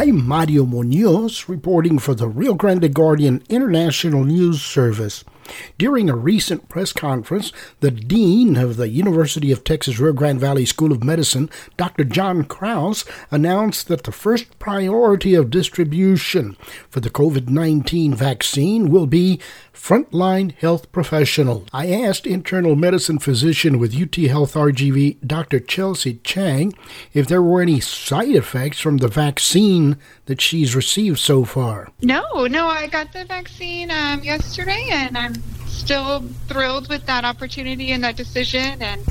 I'm 0.00 0.28
Mario 0.28 0.64
Munoz 0.64 1.48
reporting 1.48 1.98
for 1.98 2.14
the 2.14 2.28
Rio 2.28 2.54
Grande 2.54 2.94
Guardian 2.94 3.42
International 3.48 4.22
News 4.22 4.62
Service. 4.62 5.24
During 5.78 6.08
a 6.08 6.16
recent 6.16 6.68
press 6.68 6.92
conference, 6.92 7.52
the 7.80 7.90
Dean 7.90 8.56
of 8.56 8.76
the 8.76 8.88
University 8.88 9.52
of 9.52 9.64
Texas 9.64 9.98
Rio 9.98 10.12
Grande 10.12 10.40
Valley 10.40 10.64
School 10.64 10.92
of 10.92 11.04
Medicine, 11.04 11.50
Dr. 11.76 12.04
John 12.04 12.44
Krouse, 12.44 13.08
announced 13.30 13.88
that 13.88 14.04
the 14.04 14.12
first 14.12 14.58
priority 14.58 15.34
of 15.34 15.50
distribution 15.50 16.56
for 16.90 17.00
the 17.00 17.10
COVID 17.10 17.48
19 17.48 18.14
vaccine 18.14 18.90
will 18.90 19.06
be 19.06 19.40
frontline 19.78 20.54
health 20.56 20.90
professionals. 20.92 21.66
I 21.72 21.90
asked 21.90 22.26
internal 22.26 22.74
medicine 22.74 23.18
physician 23.18 23.78
with 23.78 23.94
UT 23.94 24.16
Health 24.16 24.54
RGV, 24.54 25.18
Dr. 25.26 25.60
Chelsea 25.60 26.20
Chang, 26.24 26.74
if 27.14 27.26
there 27.28 27.42
were 27.42 27.62
any 27.62 27.80
side 27.80 28.34
effects 28.34 28.80
from 28.80 28.98
the 28.98 29.08
vaccine 29.08 29.96
that 30.26 30.40
she's 30.40 30.74
received 30.74 31.18
so 31.18 31.44
far. 31.44 31.88
No, 32.02 32.46
no, 32.46 32.66
I 32.66 32.88
got 32.88 33.12
the 33.12 33.24
vaccine 33.24 33.90
um, 33.90 34.22
yesterday, 34.22 34.88
and 34.90 35.16
I'm 35.16 35.34
still 35.66 36.20
thrilled 36.48 36.88
with 36.88 37.06
that 37.06 37.24
opportunity 37.24 37.92
and 37.92 38.02
that 38.04 38.16
decision. 38.16 38.82
And 38.82 39.02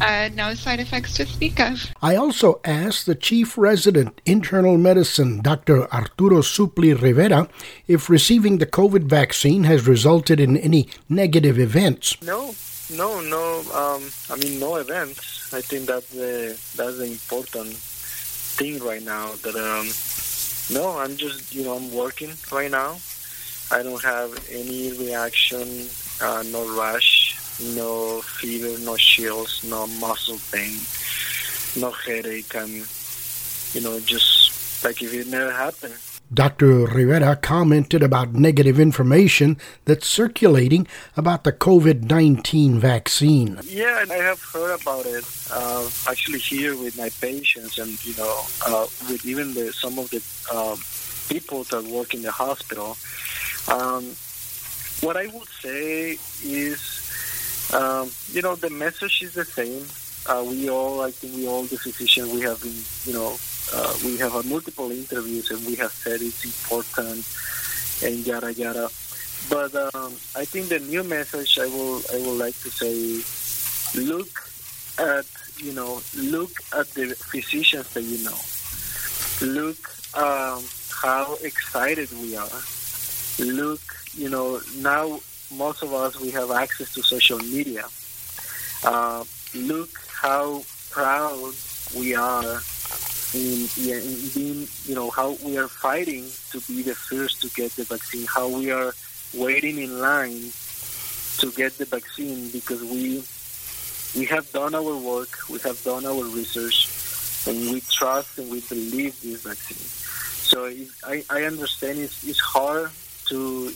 uh, 0.00 0.28
no 0.34 0.54
side 0.54 0.80
effects 0.80 1.14
to 1.14 1.26
speak 1.26 1.58
of. 1.58 1.90
I 2.02 2.16
also 2.16 2.60
asked 2.64 3.06
the 3.06 3.14
chief 3.14 3.56
resident 3.56 4.20
internal 4.26 4.76
medicine, 4.76 5.40
Dr. 5.40 5.92
Arturo 5.92 6.40
Supli 6.40 7.00
Rivera, 7.00 7.48
if 7.88 8.10
receiving 8.10 8.58
the 8.58 8.66
COVID 8.66 9.04
vaccine 9.04 9.64
has 9.64 9.86
resulted 9.86 10.38
in 10.38 10.56
any 10.56 10.88
negative 11.08 11.58
events. 11.58 12.20
No, 12.22 12.54
no, 12.92 13.20
no. 13.20 13.60
Um, 13.72 14.10
I 14.30 14.36
mean, 14.36 14.60
no 14.60 14.76
events. 14.76 15.52
I 15.54 15.60
think 15.60 15.86
that's 15.86 16.10
the 16.10 16.58
that's 16.76 16.98
the 16.98 17.06
important 17.06 17.74
thing 17.74 18.82
right 18.82 19.02
now. 19.02 19.32
That 19.42 19.56
um, 19.56 19.88
no, 20.74 20.98
I'm 20.98 21.16
just 21.16 21.54
you 21.54 21.64
know 21.64 21.74
I'm 21.76 21.92
working 21.94 22.32
right 22.52 22.70
now. 22.70 22.96
I 23.70 23.82
don't 23.82 24.02
have 24.02 24.48
any 24.50 24.92
reaction, 24.92 25.88
uh, 26.20 26.44
no 26.52 26.78
rash, 26.78 27.36
no 27.74 28.20
fever, 28.20 28.78
no 28.84 28.96
chills, 28.96 29.64
no 29.64 29.86
muscle 29.98 30.38
pain, 30.52 30.78
no 31.80 31.90
headache. 31.90 32.54
I'm, 32.54 32.84
you 33.72 33.80
know, 33.80 33.98
just 34.00 34.84
like 34.84 35.02
if 35.02 35.12
it 35.12 35.26
never 35.26 35.50
happened. 35.50 35.94
Dr. 36.32 36.86
Rivera 36.86 37.36
commented 37.36 38.02
about 38.02 38.32
negative 38.34 38.80
information 38.80 39.58
that's 39.84 40.08
circulating 40.08 40.88
about 41.16 41.44
the 41.44 41.52
COVID 41.52 42.10
19 42.10 42.80
vaccine. 42.80 43.60
Yeah, 43.64 44.04
I 44.10 44.14
have 44.14 44.42
heard 44.42 44.80
about 44.80 45.06
it. 45.06 45.24
Uh, 45.52 45.88
actually, 46.08 46.40
here 46.40 46.76
with 46.76 46.98
my 46.98 47.10
patients, 47.20 47.78
and 47.78 48.04
you 48.04 48.16
know, 48.16 48.42
uh, 48.66 48.86
with 49.08 49.24
even 49.24 49.54
the, 49.54 49.72
some 49.72 49.98
of 50.00 50.10
the 50.10 50.22
uh, 50.52 50.76
people 51.28 51.62
that 51.64 51.84
work 51.84 52.12
in 52.12 52.22
the 52.22 52.32
hospital. 52.32 52.96
Um, 53.68 54.14
what 55.00 55.16
I 55.16 55.26
would 55.26 55.48
say 55.48 56.18
is 56.42 56.96
um, 57.72 58.10
you 58.30 58.42
know, 58.42 58.54
the 58.54 58.70
message 58.70 59.22
is 59.22 59.34
the 59.34 59.44
same. 59.44 59.86
Uh, 60.26 60.44
we 60.44 60.70
all, 60.70 61.00
I 61.00 61.10
think, 61.10 61.34
we 61.34 61.48
all, 61.48 61.64
the 61.64 61.76
physicians, 61.76 62.32
we 62.32 62.40
have 62.42 62.60
been, 62.62 62.76
you 63.04 63.12
know, 63.12 63.36
uh, 63.72 63.94
we 64.04 64.16
have 64.18 64.32
multiple 64.46 64.90
interviews 64.90 65.50
and 65.50 65.64
we 65.66 65.74
have 65.76 65.92
said 65.92 66.20
it's 66.22 66.44
important 66.44 67.26
and 68.04 68.26
yada 68.26 68.52
yada. 68.52 68.88
But 69.50 69.74
um, 69.74 70.14
I 70.34 70.44
think 70.44 70.68
the 70.68 70.78
new 70.78 71.02
message 71.02 71.58
I 71.58 71.66
will, 71.66 72.02
I 72.12 72.18
would 72.18 72.38
like 72.38 72.54
to 72.62 72.70
say, 72.70 73.20
look 74.00 74.28
at, 74.98 75.26
you 75.58 75.72
know, 75.72 76.00
look 76.16 76.52
at 76.76 76.88
the 76.94 77.14
physicians 77.14 77.92
that 77.94 78.02
you 78.02 78.24
know. 78.24 78.38
Look 79.42 79.78
um, 80.16 80.64
how 80.90 81.34
excited 81.42 82.10
we 82.20 82.36
are. 82.36 82.48
Look, 83.38 83.80
you 84.14 84.30
know, 84.30 84.60
now 84.76 85.20
most 85.54 85.82
of 85.82 85.92
us 85.92 86.18
we 86.18 86.30
have 86.30 86.50
access 86.50 86.94
to 86.94 87.02
social 87.02 87.38
media. 87.38 87.84
Uh, 88.84 89.24
look 89.54 89.90
how 90.10 90.62
proud 90.90 91.52
we 91.96 92.14
are 92.14 92.60
in, 93.34 93.68
in, 93.76 94.28
being, 94.34 94.68
you 94.84 94.94
know, 94.94 95.10
how 95.10 95.36
we 95.44 95.58
are 95.58 95.68
fighting 95.68 96.24
to 96.50 96.60
be 96.60 96.82
the 96.82 96.94
first 96.94 97.42
to 97.42 97.50
get 97.50 97.72
the 97.72 97.84
vaccine. 97.84 98.26
How 98.26 98.48
we 98.48 98.70
are 98.70 98.94
waiting 99.34 99.78
in 99.78 99.98
line 100.00 100.50
to 101.38 101.52
get 101.52 101.76
the 101.76 101.84
vaccine 101.84 102.48
because 102.50 102.82
we 102.82 103.22
we 104.16 104.24
have 104.24 104.50
done 104.52 104.74
our 104.74 104.96
work, 104.96 105.28
we 105.50 105.58
have 105.58 105.82
done 105.84 106.06
our 106.06 106.24
research, 106.24 106.88
and 107.46 107.70
we 107.70 107.82
trust 107.82 108.38
and 108.38 108.50
we 108.50 108.60
believe 108.62 109.20
this 109.20 109.42
vaccine. 109.42 109.76
So 110.46 110.72
I, 111.04 111.24
I 111.28 111.42
understand 111.42 111.98
it's, 111.98 112.26
it's 112.26 112.40
hard 112.40 112.90
to 113.28 113.70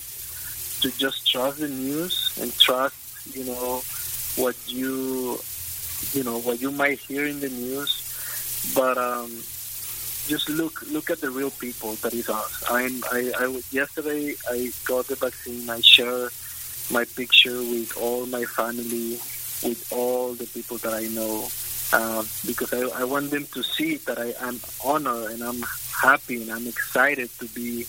to 0.81 0.91
just 0.97 1.31
trust 1.31 1.59
the 1.59 1.69
news 1.69 2.37
and 2.41 2.56
trust, 2.59 2.97
you 3.34 3.44
know, 3.44 3.83
what 4.37 4.56
you, 4.66 5.38
you 6.12 6.25
know, 6.25 6.38
what 6.38 6.61
you 6.61 6.71
might 6.71 6.99
hear 7.00 7.27
in 7.27 7.41
the 7.41 7.50
news. 7.50 7.97
But 8.75 8.97
um, 8.99 9.31
just 10.27 10.49
look 10.49 10.83
look 10.91 11.10
at 11.10 11.21
the 11.21 11.31
real 11.31 11.50
people 11.50 11.94
that 11.97 12.15
is 12.15 12.28
us. 12.28 12.65
I'm, 12.71 13.03
I, 13.12 13.33
I 13.39 13.62
yesterday 13.71 14.34
I 14.49 14.72
got 14.87 15.06
the 15.06 15.16
vaccine. 15.16 15.69
I 15.69 15.81
share 15.81 16.31
my 16.91 17.05
picture 17.05 17.59
with 17.59 17.97
all 18.00 18.27
my 18.27 18.44
family, 18.44 19.21
with 19.62 19.87
all 19.91 20.34
the 20.34 20.47
people 20.47 20.78
that 20.78 20.94
I 20.94 21.06
know, 21.09 21.49
uh, 21.93 22.25
because 22.47 22.72
I, 22.72 23.00
I 23.00 23.05
want 23.05 23.31
them 23.31 23.47
to 23.55 23.62
see 23.62 23.97
that 24.06 24.19
I 24.19 24.34
am 24.41 24.60
honored 24.84 25.33
and 25.33 25.43
I'm 25.43 25.62
happy 26.03 26.43
and 26.43 26.50
I'm 26.50 26.66
excited 26.66 27.31
to 27.39 27.47
be 27.49 27.87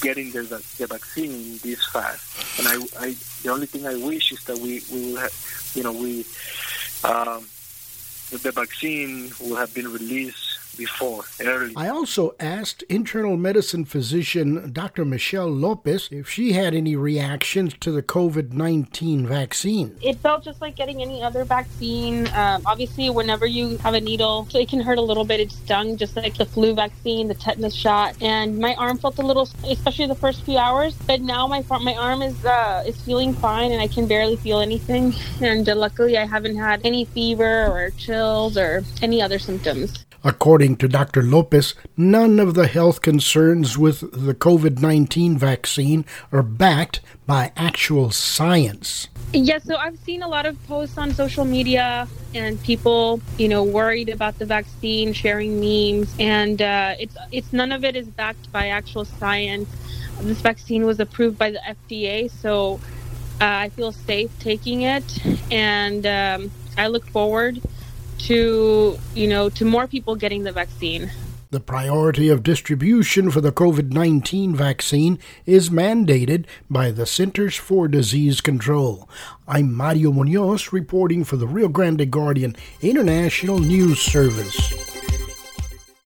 getting 0.00 0.30
the, 0.32 0.42
the 0.78 0.86
vaccine 0.86 1.58
this 1.58 1.84
fast. 1.86 2.58
And 2.58 2.68
I, 2.68 3.04
I, 3.04 3.16
the 3.42 3.50
only 3.50 3.66
thing 3.66 3.86
I 3.86 3.96
wish 3.96 4.32
is 4.32 4.42
that 4.44 4.58
we, 4.58 4.82
we 4.92 5.12
will 5.12 5.20
have, 5.20 5.72
you 5.74 5.82
know, 5.82 5.92
we, 5.92 6.24
um, 7.04 7.46
the 8.30 8.52
vaccine 8.52 9.32
will 9.40 9.56
have 9.56 9.74
been 9.74 9.90
released 9.92 10.49
before, 10.76 11.24
early. 11.40 11.72
I 11.76 11.88
also 11.88 12.34
asked 12.40 12.82
internal 12.84 13.36
medicine 13.36 13.84
physician 13.84 14.72
Dr. 14.72 15.04
Michelle 15.04 15.50
Lopez 15.50 16.08
if 16.10 16.28
she 16.28 16.52
had 16.52 16.74
any 16.74 16.96
reactions 16.96 17.74
to 17.80 17.90
the 17.90 18.02
COVID 18.02 18.52
19 18.52 19.26
vaccine. 19.26 19.96
It 20.02 20.18
felt 20.18 20.44
just 20.44 20.60
like 20.60 20.76
getting 20.76 21.02
any 21.02 21.22
other 21.22 21.44
vaccine. 21.44 22.28
Um, 22.28 22.62
obviously, 22.66 23.10
whenever 23.10 23.46
you 23.46 23.76
have 23.78 23.94
a 23.94 24.00
needle, 24.00 24.46
it 24.54 24.68
can 24.68 24.80
hurt 24.80 24.98
a 24.98 25.02
little 25.02 25.24
bit. 25.24 25.40
It 25.40 25.52
stung 25.52 25.96
just 25.96 26.16
like 26.16 26.36
the 26.36 26.46
flu 26.46 26.74
vaccine, 26.74 27.28
the 27.28 27.34
tetanus 27.34 27.74
shot, 27.74 28.16
and 28.20 28.58
my 28.58 28.74
arm 28.74 28.98
felt 28.98 29.18
a 29.18 29.22
little, 29.22 29.48
especially 29.68 30.06
the 30.06 30.14
first 30.14 30.44
few 30.44 30.58
hours. 30.58 30.94
But 31.06 31.20
now 31.20 31.46
my 31.46 31.64
my 31.80 31.94
arm 31.94 32.22
is 32.22 32.44
uh, 32.44 32.84
is 32.86 33.00
feeling 33.02 33.34
fine, 33.34 33.72
and 33.72 33.80
I 33.80 33.88
can 33.88 34.06
barely 34.06 34.36
feel 34.36 34.60
anything. 34.60 35.14
And 35.40 35.68
uh, 35.68 35.74
luckily, 35.74 36.16
I 36.18 36.26
haven't 36.26 36.56
had 36.56 36.80
any 36.84 37.04
fever 37.04 37.66
or 37.66 37.90
chills 37.96 38.56
or 38.56 38.84
any 39.02 39.22
other 39.22 39.38
symptoms. 39.38 40.04
According 40.22 40.76
to 40.76 40.88
Dr. 40.88 41.22
Lopez, 41.22 41.74
none 41.96 42.38
of 42.38 42.52
the 42.52 42.66
health 42.66 43.00
concerns 43.00 43.78
with 43.78 44.00
the 44.12 44.34
COVID 44.34 44.80
19 44.80 45.38
vaccine 45.38 46.04
are 46.30 46.42
backed 46.42 47.00
by 47.26 47.52
actual 47.56 48.10
science. 48.10 49.08
Yeah, 49.32 49.58
so 49.58 49.76
I've 49.76 49.98
seen 50.00 50.22
a 50.22 50.28
lot 50.28 50.44
of 50.44 50.62
posts 50.66 50.98
on 50.98 51.14
social 51.14 51.46
media 51.46 52.06
and 52.34 52.62
people, 52.62 53.22
you 53.38 53.48
know, 53.48 53.64
worried 53.64 54.10
about 54.10 54.38
the 54.38 54.44
vaccine, 54.44 55.14
sharing 55.14 55.58
memes, 55.58 56.14
and 56.18 56.60
uh, 56.60 56.96
it's 56.98 57.16
it's 57.32 57.52
none 57.54 57.72
of 57.72 57.82
it 57.82 57.96
is 57.96 58.06
backed 58.08 58.52
by 58.52 58.68
actual 58.68 59.06
science. 59.06 59.70
This 60.20 60.40
vaccine 60.42 60.84
was 60.84 61.00
approved 61.00 61.38
by 61.38 61.50
the 61.50 61.60
FDA, 61.66 62.30
so 62.30 62.78
uh, 63.40 63.46
I 63.46 63.68
feel 63.70 63.92
safe 63.92 64.30
taking 64.38 64.82
it, 64.82 65.24
and 65.50 66.04
um, 66.04 66.50
I 66.76 66.88
look 66.88 67.06
forward 67.06 67.62
to, 68.26 68.98
you 69.14 69.26
know, 69.26 69.48
to 69.50 69.64
more 69.64 69.86
people 69.86 70.16
getting 70.16 70.44
the 70.44 70.52
vaccine. 70.52 71.10
The 71.50 71.58
priority 71.58 72.28
of 72.28 72.44
distribution 72.44 73.30
for 73.30 73.40
the 73.40 73.50
COVID 73.50 73.92
19 73.92 74.54
vaccine 74.54 75.18
is 75.46 75.68
mandated 75.68 76.44
by 76.70 76.92
the 76.92 77.06
Centers 77.06 77.56
for 77.56 77.88
Disease 77.88 78.40
Control. 78.40 79.08
I'm 79.48 79.74
Mario 79.74 80.12
Munoz 80.12 80.72
reporting 80.72 81.24
for 81.24 81.36
the 81.36 81.48
Rio 81.48 81.66
Grande 81.66 82.08
Guardian 82.08 82.54
International 82.82 83.58
News 83.58 84.00
Service. 84.00 84.89